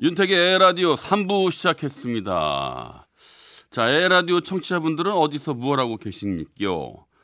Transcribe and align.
윤택의 0.00 0.54
에라디오 0.54 0.94
3부 0.94 1.50
시작했습니다. 1.50 3.08
자, 3.68 3.88
에라디오 3.88 4.40
청취자분들은 4.40 5.10
어디서 5.10 5.54
무엇 5.54 5.80
하고 5.80 5.96
계십니까? 5.96 6.52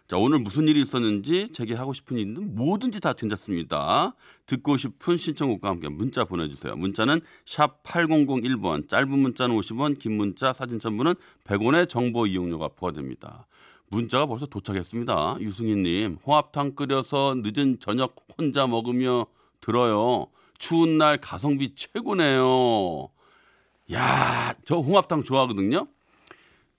자, 0.08 0.16
오늘 0.16 0.40
무슨 0.40 0.66
일이 0.66 0.82
있었는지 0.82 1.52
제게 1.52 1.74
하고 1.74 1.92
싶은 1.92 2.18
일은 2.18 2.56
뭐든지 2.56 2.98
다 2.98 3.12
괜찮습니다. 3.12 4.16
듣고 4.46 4.76
싶은 4.76 5.16
신청곡과 5.16 5.68
함께 5.68 5.88
문자 5.88 6.24
보내주세요. 6.24 6.74
문자는 6.74 7.20
샵 7.46 7.80
8001번, 7.84 8.88
짧은 8.88 9.08
문자는 9.08 9.56
50원, 9.56 9.96
긴 10.00 10.16
문자, 10.16 10.52
사진 10.52 10.80
첨부는 10.80 11.14
100원의 11.44 11.88
정보 11.88 12.26
이용료가 12.26 12.70
부과됩니다. 12.70 13.46
문자가 13.86 14.26
벌써 14.26 14.46
도착했습니다. 14.46 15.36
유승희님, 15.38 16.18
홍합탕 16.26 16.74
끓여서 16.74 17.36
늦은 17.36 17.78
저녁 17.78 18.16
혼자 18.36 18.66
먹으며 18.66 19.26
들어요. 19.60 20.26
추운 20.58 20.98
날 20.98 21.18
가성비 21.18 21.74
최고네요. 21.74 23.08
야, 23.92 24.54
저 24.64 24.76
홍합탕 24.76 25.24
좋아하거든요. 25.24 25.86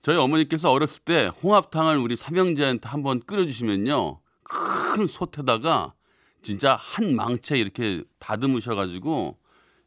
저희 0.01 0.17
어머니께서 0.17 0.71
어렸을 0.71 1.03
때 1.03 1.31
홍합탕을 1.43 1.97
우리 1.97 2.15
삼형제한테 2.15 2.87
한번 2.87 3.21
끓여주시면요. 3.21 4.19
큰 4.43 5.07
솥에다가 5.07 5.93
진짜 6.41 6.75
한 6.79 7.15
망채 7.15 7.57
이렇게 7.57 8.03
다듬으셔가지고 8.19 9.37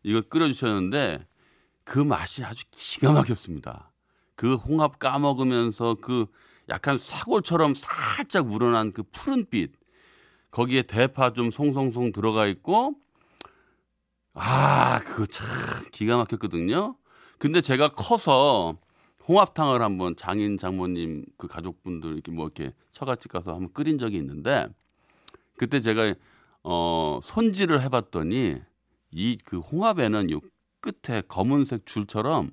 이걸 0.03 0.23
끓여주셨는데 0.23 1.27
그 1.85 1.99
맛이 1.99 2.45
아주 2.45 2.65
기가 2.71 3.13
막혔습니다. 3.13 3.93
그 4.35 4.55
홍합 4.55 4.99
까먹으면서 4.99 5.97
그 6.01 6.27
약간 6.69 6.99
사골처럼 6.99 7.75
살짝 7.75 8.53
우러난 8.53 8.93
그 8.93 9.03
푸른빛 9.05 9.73
거기에 10.51 10.83
대파 10.83 11.33
좀 11.33 11.51
송송송 11.51 12.13
들어가 12.13 12.47
있고 12.47 12.95
아 14.41 15.01
그거 15.01 15.27
참 15.27 15.47
기가 15.93 16.17
막혔거든요. 16.17 16.97
근데 17.39 17.61
제가 17.61 17.89
커서 17.89 18.77
홍합탕을 19.27 19.83
한번 19.83 20.17
장인 20.17 20.57
장모님 20.59 21.25
그 21.37 21.49
가족분들 21.49 22.13
이렇게 22.15 22.31
뭐 22.33 22.47
이렇게 22.47 22.73
처갓집 22.93 23.33
가서 23.33 23.53
한번 23.53 23.73
끓인 23.73 23.99
적이 23.99 24.17
있는데 24.19 24.69
그때 25.59 25.81
제가 25.81 26.15
어 26.65 27.21
손질을 27.23 27.83
해봤더니 27.83 28.59
이 29.13 29.39
그 29.45 29.59
홍합에는 29.61 30.31
요 30.31 30.41
끝에 30.81 31.23
검은색 31.23 31.87
줄처럼 31.87 32.51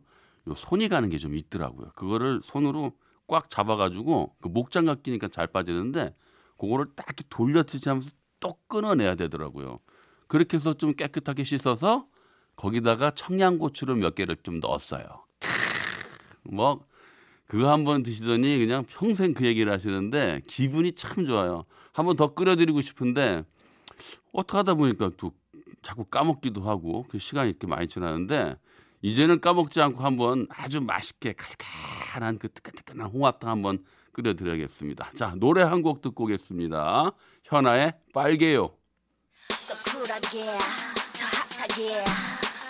요 0.49 0.53
손이 0.55 0.89
가는 0.89 1.09
게 1.09 1.17
좀 1.17 1.35
있더라고요. 1.35 1.91
그거를 1.95 2.41
손으로 2.43 2.93
꽉 3.27 3.49
잡아가지고 3.49 4.35
그 4.41 4.47
목장갑 4.49 5.03
끼니까 5.03 5.27
잘 5.29 5.47
빠지는데 5.47 6.15
그거를 6.57 6.87
딱 6.95 7.07
돌려치지 7.29 7.89
하면서 7.89 8.09
또 8.39 8.55
끊어내야 8.67 9.15
되더라고요. 9.15 9.79
그렇게 10.27 10.57
해서 10.57 10.73
좀 10.73 10.93
깨끗하게 10.93 11.43
씻어서 11.43 12.07
거기다가 12.55 13.11
청양고추를 13.11 13.95
몇 13.95 14.15
개를 14.15 14.37
좀 14.43 14.59
넣었어요. 14.59 15.05
뭐 16.43 16.85
그거 17.47 17.71
한 17.71 17.83
번 17.85 18.01
드시더니 18.03 18.57
그냥 18.57 18.85
평생 18.87 19.33
그 19.33 19.45
얘기를 19.45 19.71
하시는데 19.71 20.41
기분이 20.47 20.93
참 20.93 21.25
좋아요. 21.25 21.65
한 21.93 22.05
번 22.05 22.15
더 22.17 22.33
끓여드리고 22.33 22.81
싶은데 22.81 23.43
어떻게 24.31 24.57
하다 24.57 24.73
보니까 24.75 25.11
또 25.17 25.31
자꾸 25.81 26.03
까먹기도 26.05 26.61
하고 26.63 27.05
그 27.09 27.19
시간이 27.19 27.49
이렇게 27.51 27.67
많이 27.67 27.87
지나는데 27.87 28.57
이제는 29.01 29.39
까먹지 29.39 29.81
않고 29.81 30.03
한번 30.03 30.47
아주 30.49 30.81
맛있게 30.81 31.33
칼칼한 31.33 32.39
그 32.39 32.49
뜨끈뜨끈한 32.51 33.09
홍합탕 33.11 33.49
한번 33.49 33.83
끓여드려야겠습니다. 34.13 35.11
자 35.15 35.35
노래 35.37 35.61
한 35.61 35.83
곡 35.83 36.01
듣고 36.01 36.23
오겠습니다. 36.25 37.11
현아의 37.43 37.93
빨개요. 38.13 38.71
So 40.15 40.21
쿨하게 40.21 40.45
더 40.47 41.25
핫하게 41.59 42.03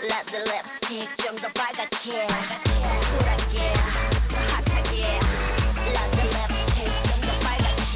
Let 0.01 0.25
the 0.31 0.41
lipstick 0.49 1.15
좀 1.17 1.35
더 1.37 1.47
빨갛게 1.53 2.25
쿨하게 2.25 3.73
더 4.29 4.37
핫하게 4.55 5.19
Let 5.93 6.09
the 6.17 6.25
lipstick 6.33 6.89
좀 7.05 7.21
더 7.21 7.29
빨갛게 7.45 7.95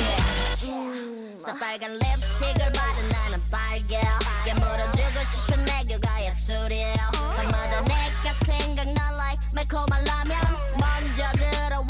음, 0.69 1.39
새빨간 1.43 1.97
립스틱을 1.97 2.61
바른 2.73 3.09
나는 3.09 3.43
빨개 3.49 3.99
깨물어주고 4.45 5.17
싶은 5.25 5.67
애교가 5.67 6.25
예술이야 6.25 7.09
밤마다 7.35 7.81
내가 7.81 8.33
생각나 8.45 9.01
like 9.13 9.41
매콤한 9.55 10.03
라면 10.03 10.59
먼저 10.77 11.23
들어와 11.33 11.88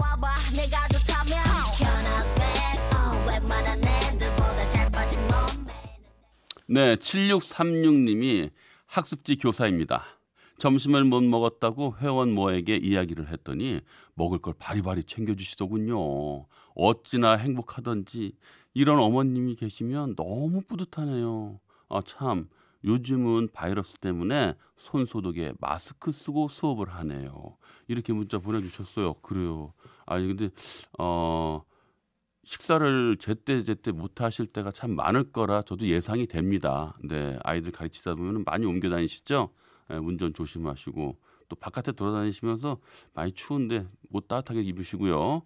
네, 6.72 6.98
7636님이 6.98 8.52
학습지 8.86 9.38
교사입니다. 9.38 10.04
점심을 10.60 11.04
못 11.04 11.24
먹었다고 11.24 11.96
회원 12.00 12.32
모에게 12.32 12.76
이야기를 12.78 13.30
했더니 13.30 13.80
먹을 14.14 14.38
걸 14.38 14.54
바리바리 14.54 15.06
챙겨주시더군요. 15.06 16.46
어찌나 16.76 17.38
행복하던지 17.38 18.34
이런 18.76 19.00
어머님이 19.00 19.56
계시면 19.56 20.16
너무 20.16 20.62
뿌듯하네요. 20.62 21.60
아, 21.90 22.04
참. 22.06 22.48
요즘은 22.84 23.50
바이러스 23.52 23.96
때문에 23.98 24.54
손 24.78 25.08
소독에 25.08 25.54
마스크 25.60 26.12
쓰고 26.12 26.50
수업을 26.50 26.90
하네요. 26.90 27.58
이렇게 27.88 28.14
문자 28.14 28.38
보내주셨어요. 28.38 29.16
그래요. 29.16 29.74
아니, 30.06 30.28
근데, 30.28 30.50
어, 31.00 31.64
식사를 32.44 33.18
제때 33.18 33.64
제때 33.64 33.92
못 33.92 34.22
하실 34.22 34.48
때가 34.48 34.72
참 34.72 34.96
많을 34.96 35.32
거라 35.32 35.62
저도 35.62 35.86
예상이 35.88 36.28
됩니다. 36.28 36.98
네, 37.04 37.38
아이들 37.44 37.72
가르치다 37.72 38.16
보면 38.16 38.44
많이 38.46 38.66
옮겨 38.66 38.90
다니시죠. 38.90 39.50
예, 39.92 39.96
운전 39.96 40.34
조심하시고 40.34 41.18
또 41.50 41.56
바깥에 41.56 41.92
돌아다니시면서 41.92 42.78
많이 43.14 43.32
추운데 43.34 43.86
옷 44.12 44.28
따뜻하게 44.28 44.62
입으시고요. 44.62 45.44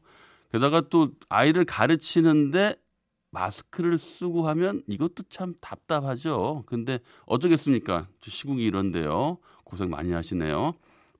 게다가 0.51 0.81
또 0.89 1.11
아이를 1.29 1.65
가르치는데 1.65 2.75
마스크를 3.31 3.97
쓰고 3.97 4.47
하면 4.49 4.83
이것도 4.87 5.23
참 5.29 5.55
답답하죠. 5.59 6.63
근데 6.67 6.99
어쩌겠습니까? 7.25 8.07
시국이 8.21 8.63
이런데요. 8.63 9.39
고생 9.63 9.89
많이 9.89 10.11
하시네요. 10.11 10.75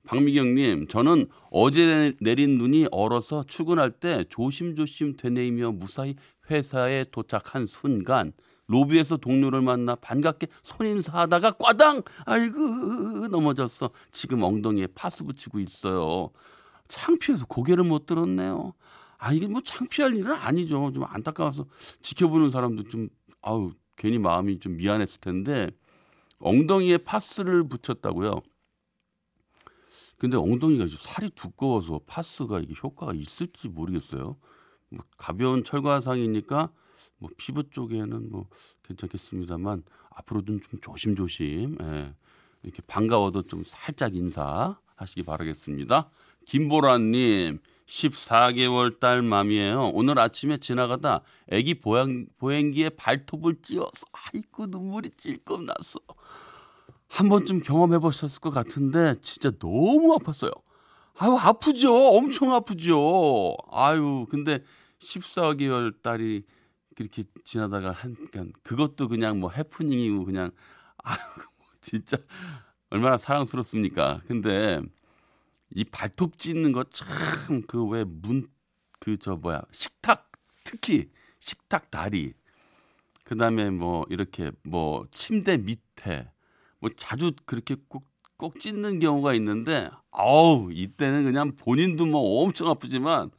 박미경님, 0.06 0.88
저는 0.88 1.26
어제 1.50 2.14
내린 2.20 2.58
눈이 2.58 2.88
얼어서 2.90 3.44
출근할 3.44 3.90
때 3.90 4.24
조심조심 4.28 5.16
되뇌이며 5.16 5.72
무사히 5.72 6.14
회사에 6.50 7.04
도착한 7.10 7.66
순간 7.66 8.32
로비에서 8.66 9.16
동료를 9.16 9.62
만나 9.62 9.94
반갑게 9.94 10.46
손인사하다가 10.62 11.52
꽈당! 11.52 12.02
아이고 12.26 13.28
넘어졌어. 13.28 13.90
지금 14.12 14.42
엉덩이에 14.42 14.88
파스 14.94 15.24
붙이고 15.24 15.58
있어요. 15.60 16.30
창피해서 16.88 17.46
고개를 17.46 17.84
못 17.84 18.06
들었네요. 18.06 18.74
아 19.18 19.32
이게 19.32 19.46
뭐 19.46 19.60
창피할 19.62 20.14
일은 20.16 20.32
아니죠. 20.32 20.92
좀 20.92 21.04
안타까워서 21.06 21.66
지켜보는 22.02 22.50
사람도 22.50 22.84
좀 22.88 23.08
아우 23.40 23.72
괜히 23.96 24.18
마음이 24.18 24.58
좀 24.60 24.76
미안했을 24.76 25.20
텐데 25.20 25.70
엉덩이에 26.40 26.98
파스를 26.98 27.66
붙였다고요. 27.68 28.42
근데 30.18 30.36
엉덩이가 30.36 30.86
살이 30.98 31.30
두꺼워서 31.30 32.00
파스가 32.06 32.60
이게 32.60 32.74
효과가 32.82 33.12
있을지 33.14 33.68
모르겠어요. 33.68 34.36
뭐 34.90 35.04
가벼운 35.16 35.64
철과상이니까 35.64 36.70
뭐 37.18 37.30
피부 37.36 37.68
쪽에는 37.68 38.30
뭐 38.30 38.48
괜찮겠습니다만 38.84 39.82
앞으로는 40.10 40.60
좀 40.60 40.80
조심조심 40.80 41.78
예. 41.80 42.14
이렇게 42.62 42.82
반가워도 42.86 43.42
좀 43.42 43.62
살짝 43.64 44.14
인사하시기 44.14 45.22
바라겠습니다. 45.24 46.10
김보라님 46.46 47.58
14개월 47.86 48.98
딸 48.98 49.22
맘이에요. 49.22 49.90
오늘 49.92 50.18
아침에 50.18 50.56
지나가다 50.58 51.20
아기 51.50 51.74
보행, 51.74 52.26
보행기에 52.38 52.90
발톱을 52.90 53.56
찧어서 53.62 54.06
아이고 54.12 54.66
눈물이 54.66 55.10
찔끔 55.16 55.66
났어. 55.66 55.98
한 57.14 57.28
번쯤 57.28 57.60
경험해 57.60 58.00
보셨을 58.00 58.40
것 58.40 58.50
같은데 58.50 59.14
진짜 59.22 59.50
너무 59.52 60.16
아팠어요. 60.18 60.50
아유 61.16 61.36
아프죠. 61.38 61.94
엄청 61.94 62.52
아프죠. 62.52 63.56
아유 63.70 64.26
근데 64.30 64.64
14개월 65.00 66.02
딸이 66.02 66.42
그렇게 66.96 67.22
지나다가 67.44 67.92
한 67.92 68.16
그러니까 68.30 68.58
그것도 68.64 69.08
그냥 69.08 69.38
뭐 69.40 69.50
해프닝이고 69.50 70.24
그냥 70.24 70.50
아유 71.04 71.18
진짜 71.80 72.16
얼마나 72.90 73.16
사랑스럽습니까. 73.18 74.20
근데 74.26 74.80
이 75.74 75.84
발톱 75.84 76.38
찢는 76.38 76.72
거 76.72 76.84
참 76.90 77.62
그 77.66 77.86
왜 77.90 78.04
문 78.04 78.48
그 79.00 79.16
저 79.18 79.36
뭐야 79.36 79.62
식탁 79.70 80.32
특히 80.64 81.10
식탁 81.40 81.90
다리, 81.90 82.32
그 83.24 83.36
다음에 83.36 83.70
뭐 83.70 84.04
이렇게 84.08 84.50
뭐 84.62 85.06
침대 85.10 85.58
밑에 85.58 86.30
뭐 86.84 86.90
자주 86.98 87.32
그렇게 87.46 87.76
꼭, 87.88 88.04
꼭 88.36 88.60
찢는 88.60 88.98
경우가 88.98 89.32
있는데, 89.34 89.88
아우, 90.10 90.68
이때는 90.70 91.24
그냥 91.24 91.56
본인도 91.56 92.04
뭐 92.04 92.42
엄청 92.42 92.68
아프지만 92.68 93.30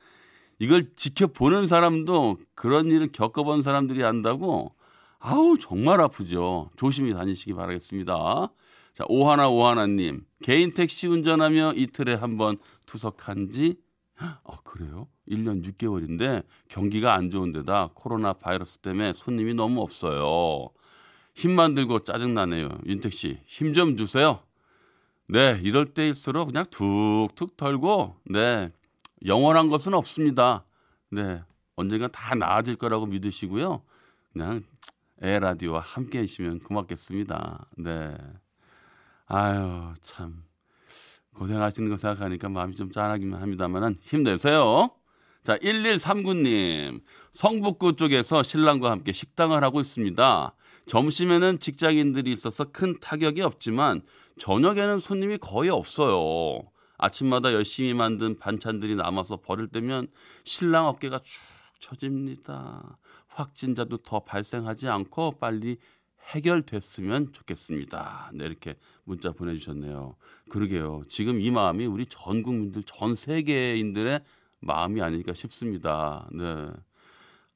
이걸 0.58 0.90
지켜보는 0.96 1.68
사람도 1.68 2.38
그런 2.56 2.88
일을 2.88 3.12
겪어본 3.12 3.62
사람들이 3.62 4.02
한다고 4.02 4.74
아우, 5.20 5.60
정말 5.60 6.02
아프죠. 6.02 6.72
조심히 6.76 7.14
다니시기 7.14 7.54
바라겠습니다. 7.54 8.50
자, 8.96 9.06
오하나 9.08 9.48
오하나님. 9.48 10.26
개인 10.42 10.74
택시 10.74 11.06
운전하며 11.08 11.74
이틀에 11.76 12.16
한 12.16 12.38
번 12.38 12.58
투석한 12.88 13.52
지, 13.52 13.76
아, 14.18 14.40
그래요? 14.64 15.08
1년 15.30 15.64
6개월인데 15.64 16.44
경기가 16.68 17.14
안 17.14 17.30
좋은 17.30 17.52
데다 17.52 17.92
코로나 17.94 18.34
바이러스 18.34 18.80
때문에 18.80 19.14
손님이 19.14 19.54
너무 19.54 19.82
없어요. 19.82 20.70
힘만 21.36 21.76
들고 21.76 22.00
짜증나네요. 22.04 22.70
윤택 22.86 23.14
씨, 23.14 23.40
힘 23.46 23.74
좀 23.74 23.98
주세요. 23.98 24.42
네, 25.28 25.60
이럴 25.64 25.86
때일수록 25.86 26.48
그냥 26.48 26.66
툭툭 26.70 27.58
털고, 27.58 28.16
네, 28.26 28.72
영원한 29.26 29.70
것은 29.70 29.94
없습니다. 29.94 30.66
네, 31.12 31.42
언젠가 31.76 32.08
다 32.08 32.36
나아질 32.36 32.78
거라고 32.78 33.06
믿으시고요. 33.06 33.82
그냥 34.34 34.64
에 35.22 35.40
라디오와 35.40 35.80
함께 35.80 36.20
해주시면 36.20 36.60
고맙겠습니다. 36.60 37.68
네. 37.78 38.18
아유, 39.28 39.94
참. 40.02 40.44
고생하시는 41.36 41.90
거 41.90 41.98
생각하니까 41.98 42.50
마음이 42.50 42.76
좀 42.76 42.92
짠하기만 42.92 43.42
합니다만은 43.42 43.98
힘내세요. 44.02 44.90
자, 45.44 45.58
1139님. 45.58 47.02
성북구 47.32 47.96
쪽에서 47.96 48.44
신랑과 48.44 48.92
함께 48.92 49.12
식당을 49.12 49.64
하고 49.64 49.80
있습니다. 49.82 50.56
점심에는 50.88 51.60
직장인들이 51.60 52.32
있어서 52.32 52.66
큰 52.66 53.00
타격이 53.00 53.42
없지만 53.42 54.02
저녁에는 54.38 55.00
손님이 55.00 55.38
거의 55.38 55.70
없어요. 55.70 56.62
아침마다 56.98 57.54
열심히 57.54 57.94
만든 57.94 58.38
반찬들이 58.38 58.96
남아서 58.96 59.38
버릴 59.38 59.68
때면 59.68 60.08
신랑 60.44 60.88
어깨가 60.88 61.20
축 61.20 61.42
처집니다. 61.80 62.98
확진자도 63.28 63.98
더 63.98 64.22
발생하지 64.22 64.88
않고 64.88 65.32
빨리 65.40 65.78
해결됐으면 66.30 67.34
좋겠습니다. 67.34 68.32
네, 68.34 68.46
이렇게 68.46 68.76
문자 69.04 69.32
보내주셨네요. 69.32 70.16
그러게요. 70.50 71.04
지금 71.08 71.40
이 71.40 71.52
마음이 71.52 71.86
우리 71.86 72.06
전 72.08 72.42
국민들, 72.42 72.84
전 72.84 73.14
세계인들의 73.14 74.22
마음이 74.60 75.02
아닐까 75.02 75.34
싶습니다. 75.34 76.28
네. 76.32 76.68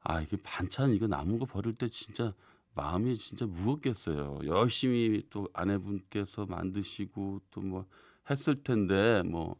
아, 0.01 0.21
이게 0.21 0.37
반찬 0.43 0.91
이거 0.91 1.07
남은 1.07 1.39
거 1.39 1.45
버릴 1.45 1.73
때 1.73 1.87
진짜 1.87 2.33
마음이 2.79 3.17
진짜 3.17 3.45
무겁겠어요. 3.45 4.39
열심히 4.45 5.23
또 5.29 5.47
아내분께서 5.53 6.45
만드시고 6.45 7.41
또 7.51 7.61
뭐 7.61 7.85
했을 8.29 8.61
텐데 8.63 9.21
뭐 9.23 9.55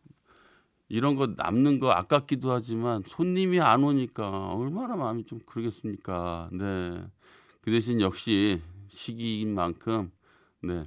이런 0.88 1.16
거 1.16 1.28
남는 1.28 1.80
거 1.80 1.92
아깝기도 1.92 2.52
하지만 2.52 3.04
손님이 3.06 3.60
안 3.60 3.84
오니까 3.84 4.54
얼마나 4.54 4.96
마음이 4.96 5.24
좀 5.26 5.40
그러겠습니까. 5.46 6.50
네. 6.54 7.04
그 7.62 7.72
대신 7.72 8.00
역시 8.00 8.62
시기인 8.88 9.54
만큼 9.54 10.12
네. 10.62 10.86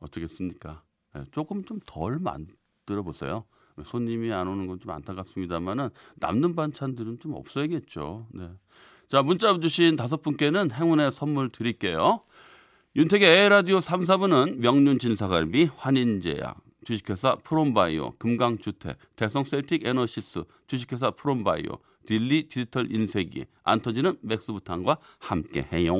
어쩌겠습니까. 0.00 0.82
네. 1.14 1.24
조금 1.32 1.64
좀 1.64 1.80
덜 1.86 2.18
만들어 2.18 3.02
보세요. 3.02 3.44
손님이 3.84 4.32
안 4.32 4.48
오는 4.48 4.66
건 4.66 4.78
좀 4.78 4.90
안타깝습니다만은 4.90 5.90
남는 6.16 6.54
반찬들은 6.54 7.18
좀 7.20 7.34
없어야겠죠. 7.34 8.26
네. 8.32 8.50
자, 9.10 9.22
문자 9.22 9.58
주신 9.58 9.96
다섯 9.96 10.22
분께는 10.22 10.70
행운의 10.70 11.10
선물 11.10 11.50
드릴게요. 11.50 12.20
윤택의 12.94 13.28
에헤라디오 13.28 13.80
3, 13.80 14.02
4부는 14.02 14.60
명륜 14.60 15.00
진사갈비, 15.00 15.68
환인제약, 15.76 16.56
주식회사 16.84 17.34
프롬바이오, 17.42 18.18
금강주택, 18.18 18.96
대성 19.16 19.42
셀틱 19.42 19.84
에너시스, 19.84 20.44
주식회사 20.68 21.10
프롬바이오, 21.10 21.78
딜리 22.06 22.46
디지털 22.46 22.86
인쇄기, 22.92 23.46
안 23.64 23.80
터지는 23.80 24.16
맥스부탄과 24.22 24.98
함께해요. 25.18 25.96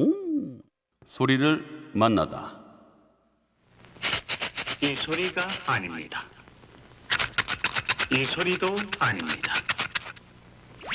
소리를 1.04 1.90
만나다. 1.92 2.60
이 4.84 4.94
소리가 4.94 5.48
아닙니다. 5.66 6.26
이 8.12 8.24
소리도 8.24 8.76
아닙니다. 9.00 9.69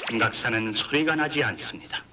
금각사는 0.08 0.74
소리가 0.74 1.16
나지 1.16 1.44
않습니다. 1.44 2.04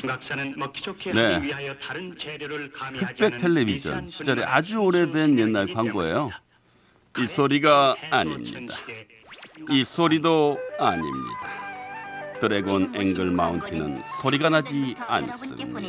금각사는 0.00 0.54
먹기 0.56 0.82
좋게 0.82 1.12
네. 1.12 1.34
하기 1.34 1.46
위하여 1.46 1.74
다른 1.78 2.16
재료를 2.16 2.70
가미하지 2.72 3.04
흑백 3.04 3.26
않은 3.26 3.38
텔레비전 3.38 4.06
분야가 4.06 4.54
아주 4.54 4.78
오래된 4.78 5.38
옛날 5.38 5.66
광고예요. 5.72 6.30
이 7.18 7.26
소리가 7.26 7.96
아닙니다. 8.10 8.74
이 9.70 9.84
소리도 9.84 10.58
아닙니다. 10.78 11.62
드래곤 12.40 12.94
앵글 12.96 13.30
마운틴은 13.30 14.02
소리가 14.20 14.48
나지 14.48 14.96
않습니다. 14.98 15.80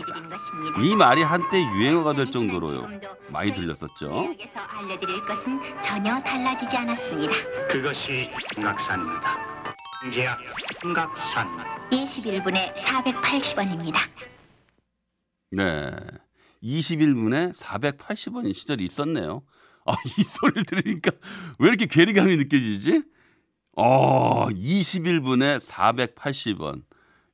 이 0.83 0.95
말이 0.95 1.23
한때 1.23 1.57
유행어가 1.57 2.13
될 2.13 2.29
정도로 2.29 2.87
많이 3.29 3.51
들렸었죠. 3.51 4.25
여기서 4.25 4.59
알려드릴 4.59 5.25
것은 5.25 5.59
전혀 5.83 6.21
달라지지 6.21 6.77
않았습니다. 6.77 7.33
그것이 7.69 8.29
금각사입니다. 8.53 9.63
제약 10.11 10.39
금각산 10.81 11.47
21분에 11.91 12.73
480원입니다. 12.75 13.95
네. 15.51 15.91
21분에 16.61 17.53
480원인 17.53 18.53
시절이 18.53 18.83
있었네요. 18.85 19.43
아, 19.85 19.93
이 20.17 20.23
소리를 20.23 20.63
들으니까 20.65 21.11
왜 21.59 21.69
이렇게 21.69 21.85
괴리감이 21.85 22.37
느껴지지? 22.37 23.03
어, 23.75 24.47
21분에 24.49 25.59
480원. 25.59 26.83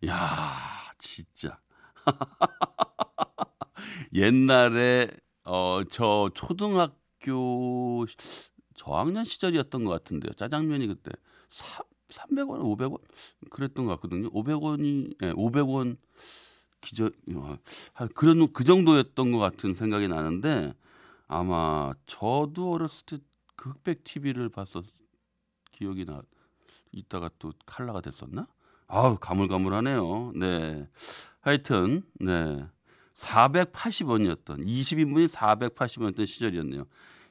야, 0.08 0.92
진짜. 0.98 1.60
옛날에 4.14 5.10
어, 5.44 5.82
저 5.90 6.30
초등학교 6.34 8.06
저학년 8.76 9.24
시절이었던 9.24 9.84
것 9.84 9.92
같은데요. 9.92 10.32
짜장면이 10.34 10.88
그때 10.88 11.12
3, 11.50 11.84
300원, 12.10 12.62
500원 12.62 13.00
그랬던 13.50 13.86
것 13.86 13.94
같거든요. 13.96 14.30
500원이 14.32 15.16
예, 15.24 15.34
500원 15.34 15.98
기저 16.82 17.10
한 17.94 18.08
그런 18.16 18.52
그 18.54 18.64
정도였던 18.64 19.32
것 19.32 19.38
같은 19.40 19.74
생각이 19.74 20.08
나는데 20.08 20.74
아마 21.28 21.94
저도 22.06 22.74
어렸을 22.74 23.06
때그 23.06 23.70
흑백 23.70 24.04
TV를 24.04 24.50
봤었 24.50 24.86
기억이 25.72 26.06
나 26.06 26.22
이따가 26.92 27.30
또 27.40 27.54
칼라가 27.66 28.02
됐었나? 28.02 28.48
아우 28.88 29.18
가물가물하네요. 29.18 30.34
네. 30.36 30.88
하여튼 31.42 32.04
네. 32.20 32.66
480원이었던 33.14 34.66
20인분이 34.66 35.28
480원이었던 35.28 36.26
시절이었네요. 36.26 36.86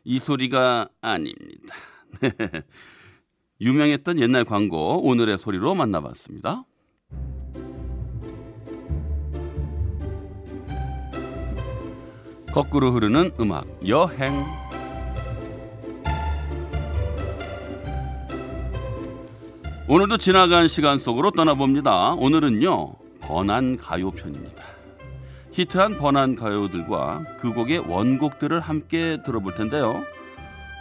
이 0.04 0.18
소리가 0.18 0.88
아닙니다. 1.00 1.74
네. 2.20 2.30
유명했던 3.60 4.20
옛날 4.20 4.44
광고 4.44 5.02
오늘의 5.02 5.38
소리로 5.38 5.74
만나봤습니다. 5.74 6.64
거꾸로 12.52 12.92
흐르는 12.92 13.32
음악 13.40 13.66
여행 13.86 14.44
오늘도 19.88 20.18
지나간 20.18 20.68
시간 20.68 20.98
속으로 20.98 21.30
떠나봅니다. 21.30 22.14
오늘은요 22.14 22.94
번안 23.20 23.76
가요 23.76 24.10
편입니다. 24.10 24.62
히트한 25.52 25.98
번안 25.98 26.36
가요들과 26.36 27.24
그 27.40 27.52
곡의 27.52 27.88
원곡들을 27.88 28.60
함께 28.60 29.18
들어볼 29.24 29.54
텐데요. 29.54 30.02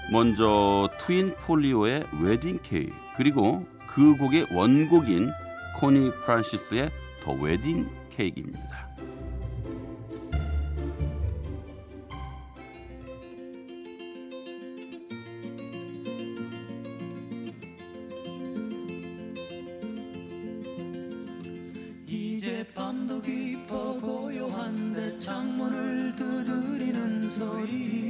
먼저 0.10 0.90
트윈 1.00 1.36
폴리오의 1.42 2.08
웨딩 2.22 2.60
케이크 2.64 2.94
그리고 3.18 3.66
그 3.90 4.16
곡의 4.16 4.48
원곡인 4.54 5.30
코니 5.78 6.12
프란시스의 6.24 6.90
The 7.22 7.34
Wedding 7.34 7.89
Cake입니다. 8.10 8.88
이제 22.08 22.66
밤도 22.74 23.22
깊어 23.22 24.00
고요한데 24.00 25.20
창문을 25.20 26.16
두드리는 26.16 27.30
소리 27.30 28.07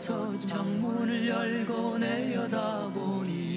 나서 0.00 0.38
창문을 0.46 1.28
열고 1.28 1.98
내려다보니 1.98 3.50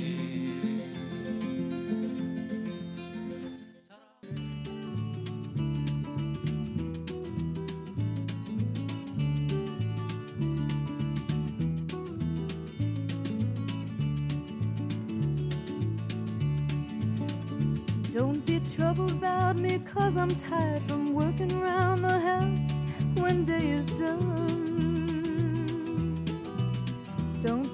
Don't 18.11 18.45
be 18.45 18.59
troubled 18.75 19.11
about 19.11 19.57
me 19.57 19.79
cause 19.79 20.17
I'm 20.17 20.27
tired 20.27 20.83
from 20.89 21.13
working 21.13 21.53
around 21.53 22.01
the 22.01 22.19
house 22.19 22.73
when 23.15 23.45
day 23.45 23.71
is 23.71 23.89
done. 23.91 24.62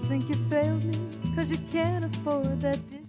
Think 0.10 0.28
you 0.28 0.36
failed 0.50 0.84
me, 0.86 0.94
cause 1.36 1.52
you 1.52 1.60
can't 1.72 2.04
afford 2.04 2.60
that 2.62 2.80
dishwasher. 2.90 3.06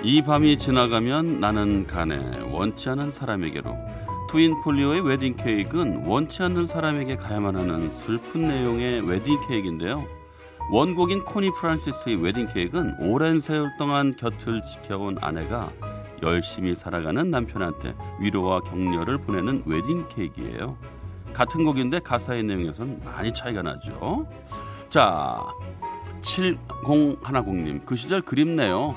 이 0.00 0.22
밤이 0.22 0.58
지나가면 0.58 1.40
나는 1.40 1.88
가네 1.88 2.52
원치 2.52 2.88
않은 2.90 3.10
사람에게로 3.10 3.76
트윈 4.30 4.62
폴리오의 4.62 5.00
웨딩 5.00 5.34
케이크는 5.34 6.06
원치 6.06 6.44
않는 6.44 6.68
사람에게 6.68 7.16
가야만 7.16 7.56
하는 7.56 7.90
슬픈 7.90 8.46
내용의 8.46 9.00
웨딩 9.00 9.48
케이크인데요. 9.48 10.04
원곡인 10.70 11.24
코니 11.24 11.50
프란시스의 11.58 12.22
웨딩 12.22 12.48
케이크는 12.54 12.94
오랜 13.00 13.40
세월 13.40 13.72
동안 13.76 14.14
곁을 14.14 14.62
지켜온 14.62 15.18
아내가 15.20 15.72
열심히 16.22 16.76
살아가는 16.76 17.28
남편한테 17.28 17.96
위로와 18.20 18.60
격려를 18.60 19.18
보내는 19.18 19.64
웨딩 19.66 20.06
케이크예요. 20.08 20.76
같은 21.36 21.64
곡인데 21.64 21.98
가사의 21.98 22.44
내용에서는 22.44 23.02
많이 23.04 23.30
차이가 23.30 23.60
나죠. 23.60 24.26
자, 24.88 25.46
7010님 26.22 27.84
그 27.84 27.94
시절 27.94 28.22
그립네요. 28.22 28.96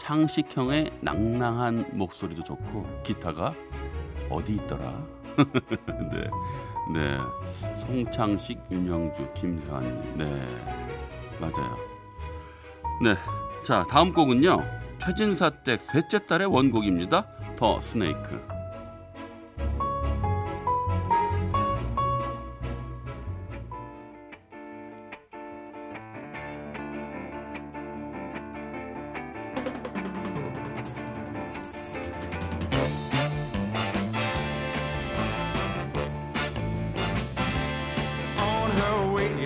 창식형의 0.00 0.90
낭낭한 1.00 1.90
목소리도 1.92 2.42
좋고 2.42 3.02
기타가 3.04 3.54
어디 4.28 4.54
있더라? 4.54 4.92
네, 6.10 6.30
네, 6.92 7.18
송창식, 7.76 8.58
윤영주, 8.68 9.32
김세환님, 9.34 10.18
네, 10.18 10.46
맞아요. 11.40 11.76
네, 13.00 13.14
자 13.64 13.84
다음 13.88 14.12
곡은요 14.12 14.60
최진사 15.00 15.50
댁 15.62 15.80
셋째 15.80 16.26
딸의 16.26 16.48
원곡입니다. 16.48 17.24
더 17.56 17.78
스네이크. 17.78 18.51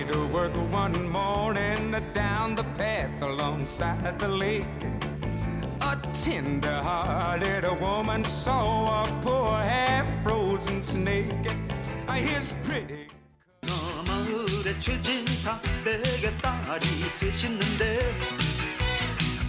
To 0.07 0.25
work 0.27 0.53
one 0.71 1.09
morning 1.09 1.95
down 2.13 2.55
the 2.55 2.63
path 2.77 3.21
alongside 3.21 4.17
the 4.19 4.27
lake. 4.27 4.65
A 5.81 5.95
tender-hearted 6.13 7.65
woman 7.81 8.23
saw 8.25 9.03
a 9.03 9.05
poor 9.21 9.51
half-frozen 9.57 10.83
snake. 10.83 11.51
His 12.09 12.53
pretty 12.63 13.07
마을에 14.07 14.79
최진사 14.79 15.61
댁에 15.83 16.35
딸이 16.41 16.85
셋 17.09 17.43
있는데 17.43 17.99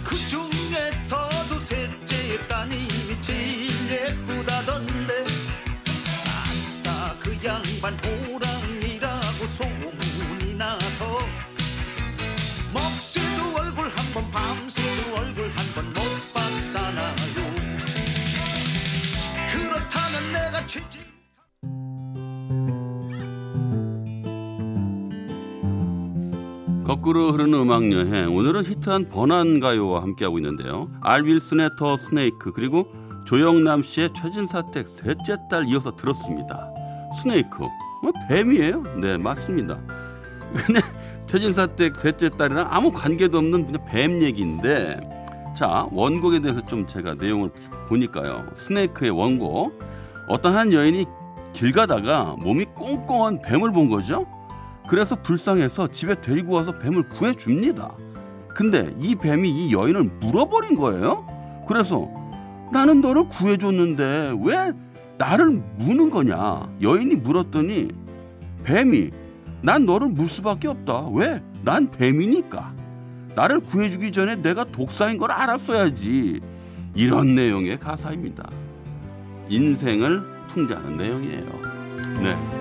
그 0.03 0.15
중에서도 0.15 1.59
셋째 1.59 2.47
따님이 2.47 3.21
제일 3.21 3.71
예쁘다던데 3.91 5.23
아따 6.83 7.15
그 7.19 7.37
양반 7.43 7.97
호 8.05 8.28
거꾸로 27.09 27.31
흐르는 27.31 27.59
음악 27.59 27.91
여행 27.91 28.35
오늘은 28.35 28.65
히트한 28.65 29.09
번안 29.09 29.59
가요와 29.59 30.03
함께하고 30.03 30.37
있는데요. 30.37 30.91
알 31.01 31.23
윌슨의 31.23 31.71
더 31.75 31.97
스네이크 31.97 32.51
그리고 32.51 32.87
조영남 33.25 33.81
씨의 33.81 34.11
최진사댁 34.13 34.87
셋째 34.87 35.37
딸 35.49 35.67
이어서 35.67 35.95
들었습니다. 35.95 36.71
스네이크 37.19 37.67
뭐 38.03 38.11
뱀이에요? 38.27 38.83
네 39.01 39.17
맞습니다. 39.17 39.79
근데 40.53 40.81
최진사댁 41.25 41.95
셋째 41.95 42.29
딸이랑 42.29 42.67
아무 42.69 42.91
관계도 42.91 43.39
없는 43.39 43.65
그냥 43.65 43.85
뱀 43.85 44.21
얘기인데 44.21 44.99
자 45.55 45.87
원곡에 45.91 46.41
대해서 46.41 46.63
좀 46.67 46.85
제가 46.85 47.15
내용을 47.15 47.49
보니까요. 47.87 48.45
스네이크의 48.53 49.09
원곡 49.09 49.79
어떤 50.27 50.55
한 50.55 50.71
여인이 50.71 51.05
길 51.53 51.71
가다가 51.71 52.35
몸이 52.37 52.65
꽁꽁한 52.75 53.41
뱀을 53.41 53.71
본 53.71 53.89
거죠. 53.89 54.27
그래서 54.89 55.15
불쌍해서 55.15 55.89
집에 55.89 56.19
데리고 56.19 56.53
와서 56.53 56.77
뱀을 56.79 57.09
구해줍니다. 57.09 57.95
근데 58.47 58.91
이 58.99 59.13
뱀이 59.13 59.47
이 59.47 59.71
여인을 59.71 60.03
물어버린 60.19 60.75
거예요. 60.75 61.27
그래서 61.67 62.09
나는 62.73 62.99
너를 62.99 63.27
구해줬는데 63.27 64.37
왜 64.43 64.73
나를 65.19 65.61
무는 65.77 66.09
거냐? 66.09 66.67
여인이 66.81 67.17
물었더니 67.17 67.89
뱀이 68.63 69.11
난 69.61 69.85
너를 69.85 70.07
물 70.07 70.27
수밖에 70.27 70.67
없다. 70.67 71.09
왜? 71.09 71.39
난 71.63 71.91
뱀이니까. 71.91 72.73
나를 73.35 73.59
구해주기 73.59 74.11
전에 74.11 74.37
내가 74.37 74.63
독사인 74.63 75.19
걸 75.19 75.31
알았어야지. 75.31 76.41
이런 76.95 77.35
내용의 77.35 77.77
가사입니다. 77.79 78.49
인생을 79.49 80.23
풍자하는 80.47 80.97
내용이에요. 80.97 81.45
네. 82.23 82.58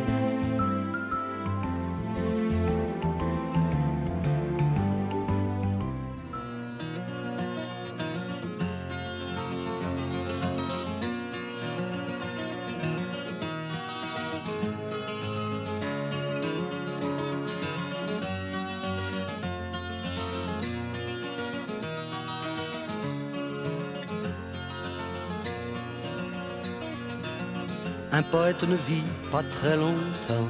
Un 28.12 28.23
poète 28.23 28.62
ne 28.65 28.77
vit 28.88 29.09
pas 29.31 29.43
très 29.43 29.77
longtemps. 29.77 30.49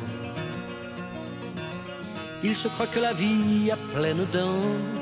Il 2.45 2.55
se 2.55 2.69
croit 2.69 2.87
que 2.87 3.01
la 3.01 3.13
vie 3.13 3.71
a 3.71 3.77
pleine 3.93 4.25
dents. 4.33 4.99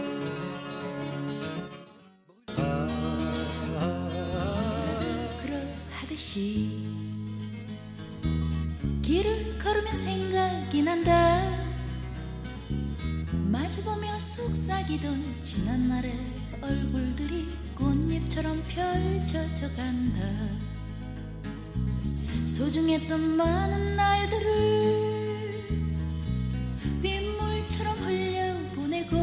길을 9.06 9.58
걸으면 9.58 9.96
소중했던 22.46 23.36
많은 23.36 23.96
날들을 23.96 24.46
빗물처럼 27.02 27.94
흘려보내고 27.96 29.16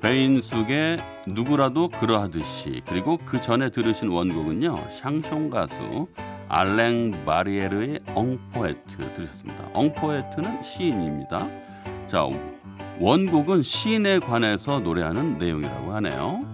베인숙의 0.00 0.98
누구라도 1.26 1.88
그러하듯이 1.88 2.80
그리고 2.86 3.18
그 3.18 3.40
전에 3.40 3.68
들으신 3.70 4.08
원곡은요 4.08 4.88
샹숑 4.88 5.50
가수 5.50 6.08
알랭 6.48 7.24
바리에르의 7.26 8.00
엉포에트 8.14 9.12
들으셨습니다. 9.14 9.68
엉포에트는 9.74 10.62
시인입니다. 10.62 11.48
자 12.06 12.24
원곡은 12.98 13.62
시인에 13.62 14.18
관해서 14.20 14.80
노래하는 14.80 15.38
내용이라고 15.38 15.92
하네요. 15.94 16.46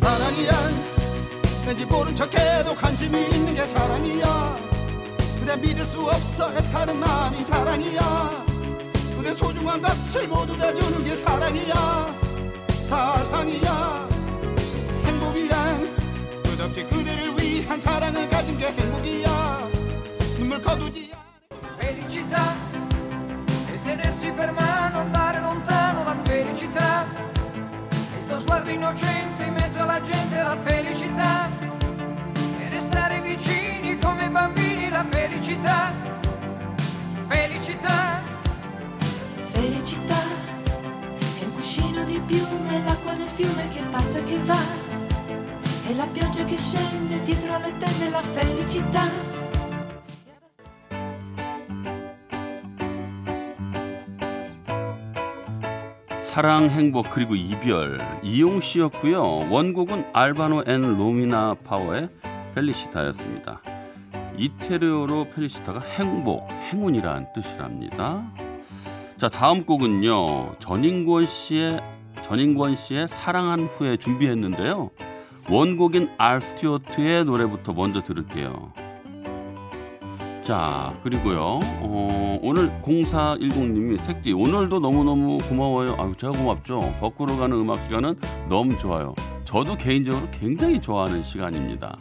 사랑이란 0.00 0.56
왠지 1.66 1.86
모른 1.86 2.14
척해도 2.14 2.74
관심이 2.74 3.20
있는 3.26 3.54
게 3.54 3.60
사랑이야. 3.60 4.56
그래 5.40 5.56
믿을 5.56 5.84
수 5.84 6.00
없어 6.00 6.52
애타는 6.56 6.96
마음이 6.96 7.36
사랑이야. 7.36 8.44
그대 9.16 9.32
소중한 9.32 9.80
것을 9.80 10.26
모두 10.26 10.58
다 10.58 10.74
주는 10.74 11.04
게 11.04 11.10
사랑이야. 11.10 12.14
사랑이야 12.88 14.07
끝없이 16.57 16.83
그대를 16.83 17.37
위한 17.37 17.79
사랑을 17.79 18.29
가진 18.29 18.57
게 18.57 18.67
행복이야 18.67 19.69
눈물 20.37 20.61
거두지 20.61 21.11
Felicità 21.79 22.55
e 23.71 23.81
tenersi 23.83 24.31
per 24.31 24.51
mano, 24.51 24.99
andare 24.99 25.39
lontano 25.39 26.03
la 26.03 26.15
felicità. 26.23 27.05
Il 27.51 28.27
tuo 28.27 28.39
sguardo 28.39 28.69
innocente 28.69 29.43
in 29.43 29.53
mezzo 29.53 29.81
alla 29.81 30.01
gente, 30.01 30.41
la 30.41 30.57
felicità. 30.63 31.49
E 32.59 32.69
restare 32.69 33.21
vicini 33.21 33.97
come 33.99 34.29
bambini, 34.29 34.89
la 34.89 35.05
felicità. 35.09 35.91
Felicità. 37.27 38.21
Felicità 39.51 40.21
è 41.39 41.43
un 41.43 41.53
cuscino 41.53 42.03
di 42.05 42.19
piume, 42.25 42.83
l'acqua 42.85 43.13
del 43.13 43.29
fiume 43.33 43.69
che 43.73 43.81
passa 43.91 44.19
e 44.19 44.23
che 44.23 44.39
va. 44.43 44.86
E 45.88 45.94
la 45.94 46.06
pioggia 46.06 46.44
che 46.44 46.58
scende 46.58 47.22
dietro 47.22 47.54
alle 47.54 47.72
tende, 47.78 48.10
la 48.10 48.20
felicità. 48.20 49.00
사랑, 56.20 56.68
행복 56.68 57.08
그리고 57.10 57.34
이별 57.34 58.00
이용 58.22 58.60
씨였고요. 58.60 59.48
원곡은 59.48 60.10
알바노 60.12 60.64
앤 60.66 60.82
로미나 60.98 61.54
파워의 61.64 62.10
펠리시타였습니다. 62.54 63.62
이태리어로 64.36 65.30
펠리시타가 65.30 65.80
행복, 65.80 66.50
행운이란 66.50 67.32
뜻이랍니다. 67.32 68.30
자, 69.16 69.30
다음 69.30 69.64
곡은요. 69.64 70.56
전인권 70.58 71.24
씨의 71.24 71.80
전인권 72.24 72.76
씨의 72.76 73.08
사랑한 73.08 73.68
후에 73.68 73.96
준비했는데요. 73.96 74.90
원곡인 75.50 76.10
알 76.18 76.42
스튜어트의 76.42 77.24
노래부터 77.24 77.72
먼저 77.72 78.02
들을게요. 78.02 78.72
자, 80.42 80.94
그리고요. 81.02 81.60
어, 81.80 82.38
오늘 82.42 82.70
0410님이 82.82 84.02
택디 84.06 84.32
오늘도 84.32 84.80
너무너무 84.80 85.38
고마워요. 85.38 85.96
아유, 85.98 86.14
제가 86.16 86.32
고맙죠. 86.32 86.96
거꾸로 87.00 87.36
가는 87.36 87.56
음악 87.56 87.82
시간은 87.84 88.14
너무 88.48 88.76
좋아요. 88.78 89.14
저도 89.44 89.76
개인적으로 89.76 90.26
굉장히 90.30 90.80
좋아하는 90.80 91.22
시간입니다. 91.22 91.96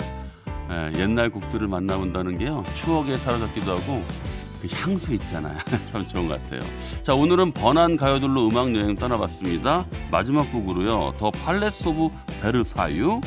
예, 0.69 0.99
옛날 0.99 1.29
곡들을 1.29 1.67
만나본다는 1.67 2.37
게요. 2.37 2.63
추억에 2.75 3.17
사로잡기도 3.17 3.71
하고 3.71 4.03
그 4.61 4.67
향수 4.71 5.13
있잖아요. 5.13 5.57
참 5.85 6.07
좋은 6.07 6.27
것 6.27 6.41
같아요. 6.41 6.61
자, 7.03 7.13
오늘은 7.13 7.51
번안 7.53 7.97
가요들로 7.97 8.47
음악 8.47 8.75
여행 8.75 8.95
떠나봤습니다. 8.95 9.85
마지막 10.11 10.51
곡으로요. 10.51 11.13
The 11.17 11.31
Palace 11.31 11.87
of 11.87 12.09
Versailles 12.41 13.21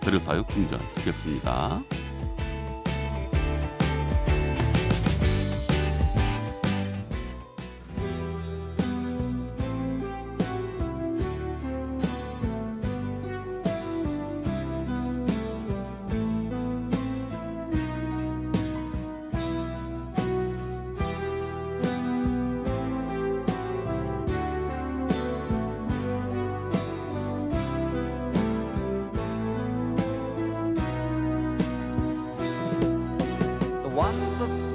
베르사유 0.00 0.44
궁전 0.44 0.80
듣겠습니다. 0.94 1.80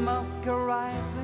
smoke 0.07 0.47
arises. 0.47 1.16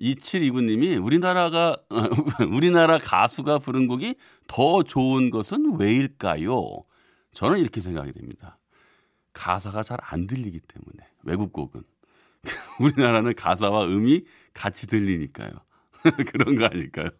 2729님이 0.00 1.02
우리나라가 1.02 1.76
우리나라 2.50 2.98
가수가 2.98 3.58
부른 3.58 3.86
곡이 3.86 4.14
더 4.46 4.82
좋은 4.82 5.30
것은 5.30 5.76
왜일까요? 5.78 6.84
저는 7.34 7.58
이렇게 7.58 7.80
생각이 7.80 8.12
됩니다. 8.12 8.58
가사가 9.32 9.82
잘 9.82 9.98
안 10.02 10.26
들리기 10.26 10.60
때문에 10.60 11.08
외국 11.22 11.52
곡은 11.52 11.82
우리나라는 12.80 13.34
가사와 13.34 13.84
음이 13.84 14.22
같이 14.54 14.86
들리니까요. 14.86 15.50
그런 16.26 16.56
거 16.56 16.64
아닐까요? 16.64 17.10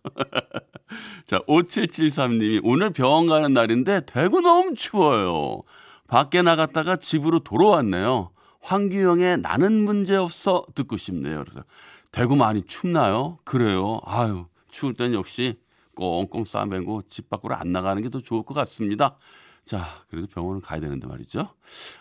자, 1.27 1.39
5773님이 1.41 2.61
오늘 2.65 2.91
병원 2.91 3.27
가는 3.27 3.53
날인데 3.53 4.03
대구 4.07 4.41
너무 4.41 4.75
추워요. 4.75 5.63
밖에 6.09 6.43
나갔다가 6.43 6.97
집으로 6.97 7.41
돌아왔네요. 7.41 8.31
황규영의 8.63 9.39
나는 9.39 9.85
문제 9.85 10.17
없어 10.17 10.65
듣고 10.75 10.97
싶네요. 10.97 11.45
그래서 11.45 11.65
대구 12.13 12.37
많이 12.37 12.63
춥나요? 12.63 13.39
그래요. 13.45 14.01
아유, 14.05 14.47
추울 14.71 14.95
땐 14.95 15.15
역시 15.15 15.59
꽁꽁 15.95 16.45
싸매고 16.45 17.03
집 17.09 17.29
밖으로 17.31 17.55
안 17.55 17.73
나가는 17.73 18.01
게 18.03 18.09
더 18.09 18.21
좋을 18.21 18.43
것 18.43 18.55
같습니다. 18.55 19.17
자, 19.65 19.87
그래도 20.09 20.27
병원은 20.27 20.61
가야 20.63 20.81
되는데 20.81 21.07
말이죠. 21.07 21.55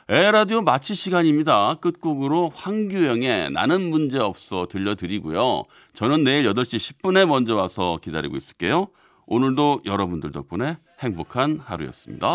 에라디오 0.08 0.62
마치 0.62 0.96
시간입니다. 0.96 1.76
끝곡으로 1.76 2.50
황규영의 2.56 3.52
나는 3.52 3.90
문제 3.90 4.18
없어 4.18 4.66
들려드리고요. 4.68 5.66
저는 5.94 6.24
내일 6.24 6.46
8시 6.52 6.96
10분에 7.02 7.28
먼저 7.28 7.56
와서 7.56 8.00
기다리고 8.02 8.38
있을게요. 8.38 8.88
오늘도 9.28 9.82
여러분들 9.86 10.32
덕분에 10.32 10.80
행복한 11.00 11.60
하루였습니다. 11.60 12.28